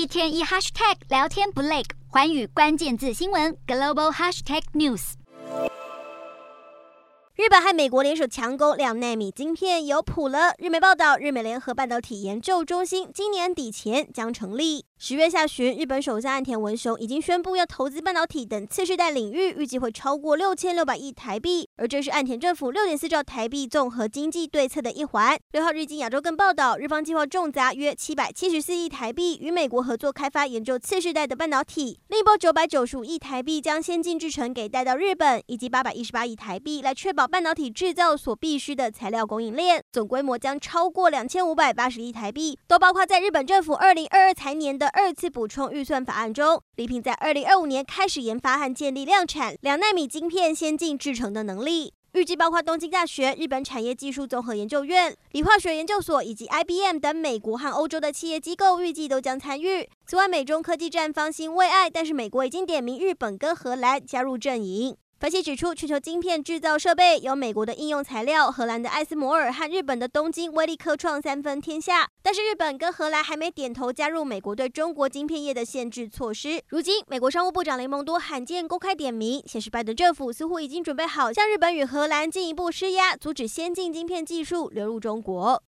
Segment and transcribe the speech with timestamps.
[0.00, 5.12] 一天一 hashtag 聊天不累，寰宇关键字新闻 global hashtag news。
[7.34, 10.54] 日本和美国联手强攻两纳米晶片有谱了。
[10.56, 14.86] 日媒报道，日美联合半导体研究中心今年底前将成立。
[15.02, 21.66] 十月下旬，日本首相岸田文雄已经宣布要投资半导体等次世代领域，预计会超过六千六百亿台币。
[21.78, 25.38] 而这是岸田政府六点四兆台币综合经济对策的一环。
[25.52, 51.92] 六号，日经亚洲更报道，日方计划重砸约七百七十四亿台币与美国合作开发研究次世代的半导体，另一波九百九十五亿台币将先进制程给带到日本，以及八百一十八亿台币来确保半导体制造所必需的材料供应链，总规模将超过两千五百八十亿台币，都包括在日本政府二零二二财年的二次补充预算法案中，力拼在二零二五年开始研发和建立量产两纳米晶片先进制程的能力。
[52.12, 59.88] 预计包括东京大学、日本产业技术综合研究院、理化学研究所以及 IBM 等美国和欧洲的企业机构，预计都将参与。
[60.06, 64.96] 此外，美中科技战方兴未艾，但是美国已经点名日本跟荷兰加入阵营。
[65.20, 72.08] 分析指出，全球晶片制造设备由美国的应用材料、荷兰的艾斯摩尔和日本的东京威力科创三分天下。
[72.22, 76.62] 但是日本跟荷兰还没点头加入美国对中国晶片业的限制措施。
[76.68, 85.58] 如今，美国商务部长雷蒙多罕见公开点名，显示拜登政府似乎已经准备好向日本与荷兰进一步施压，阻止先进晶片技术流入中国。